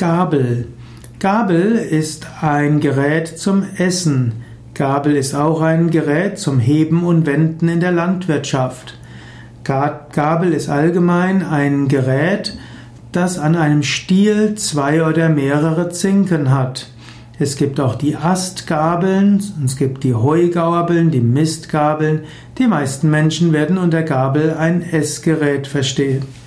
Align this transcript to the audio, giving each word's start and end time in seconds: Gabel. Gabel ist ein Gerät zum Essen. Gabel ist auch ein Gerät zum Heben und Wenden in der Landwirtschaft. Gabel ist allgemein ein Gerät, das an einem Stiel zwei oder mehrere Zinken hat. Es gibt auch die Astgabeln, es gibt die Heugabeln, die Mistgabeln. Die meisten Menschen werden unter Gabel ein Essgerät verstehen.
Gabel. 0.00 0.66
Gabel 1.18 1.72
ist 1.72 2.26
ein 2.40 2.80
Gerät 2.80 3.28
zum 3.28 3.64
Essen. 3.76 4.32
Gabel 4.72 5.14
ist 5.14 5.34
auch 5.34 5.60
ein 5.60 5.90
Gerät 5.90 6.38
zum 6.38 6.58
Heben 6.58 7.04
und 7.04 7.26
Wenden 7.26 7.68
in 7.68 7.80
der 7.80 7.92
Landwirtschaft. 7.92 8.98
Gabel 9.62 10.54
ist 10.54 10.70
allgemein 10.70 11.44
ein 11.44 11.88
Gerät, 11.88 12.56
das 13.12 13.38
an 13.38 13.56
einem 13.56 13.82
Stiel 13.82 14.54
zwei 14.54 15.04
oder 15.04 15.28
mehrere 15.28 15.90
Zinken 15.90 16.50
hat. 16.50 16.86
Es 17.38 17.56
gibt 17.56 17.78
auch 17.78 17.94
die 17.94 18.16
Astgabeln, 18.16 19.42
es 19.66 19.76
gibt 19.76 20.02
die 20.02 20.14
Heugabeln, 20.14 21.10
die 21.10 21.20
Mistgabeln. 21.20 22.20
Die 22.56 22.66
meisten 22.66 23.10
Menschen 23.10 23.52
werden 23.52 23.76
unter 23.76 24.02
Gabel 24.02 24.54
ein 24.54 24.80
Essgerät 24.80 25.66
verstehen. 25.66 26.39